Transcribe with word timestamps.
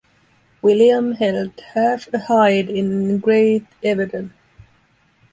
William 0.63 1.11
held 1.11 1.59
half 1.75 2.11
a 2.11 2.17
hide 2.21 2.71
in 2.71 3.19
Great 3.19 3.65
Everdon. 3.83 4.31